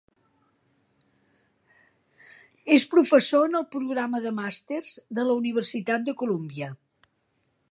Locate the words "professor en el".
2.95-3.69